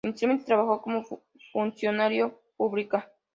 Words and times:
Inicialmente 0.03 0.45
trabajó 0.45 0.81
como 0.81 1.05
funcionaria 1.51 2.33
pública. 2.57 3.11